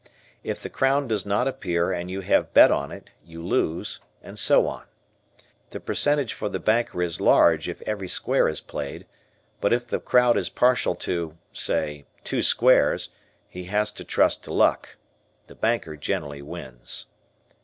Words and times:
If 0.43 0.63
the 0.63 0.69
crown 0.71 1.07
does 1.07 1.27
not 1.27 1.47
appear 1.47 1.91
and 1.91 2.09
you 2.09 2.21
have 2.21 2.55
bet 2.55 2.71
on 2.71 2.91
it, 2.91 3.11
you 3.23 3.45
lose, 3.45 3.99
and 4.23 4.39
so 4.39 4.65
on. 4.65 4.87
The 5.69 5.79
percentage 5.79 6.33
for 6.33 6.49
the 6.49 6.57
banker 6.59 7.03
is 7.03 7.21
large 7.21 7.69
if 7.69 7.83
every 7.83 8.07
square 8.07 8.47
is 8.47 8.61
played, 8.61 9.05
but 9.59 9.71
if 9.73 9.85
the 9.85 9.99
crowd 9.99 10.37
is 10.39 10.49
partial 10.49 10.95
to, 11.05 11.37
say, 11.53 12.07
two 12.23 12.41
squares, 12.41 13.09
he 13.47 13.65
has 13.65 13.91
to 13.91 14.03
trust 14.03 14.43
to 14.45 14.53
luck. 14.53 14.97
The 15.45 15.53
banker 15.53 15.95
generally 15.95 16.41
wins. 16.41 17.05